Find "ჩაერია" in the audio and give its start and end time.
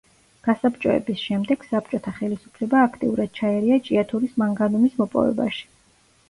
3.41-3.79